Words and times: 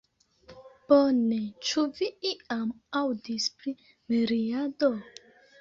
Bone, 0.91 1.35
ĉu 1.71 1.83
vi 1.99 2.09
iam 2.31 2.65
aŭdis 3.03 3.47
pri 3.61 3.75
miriado? 3.85 4.91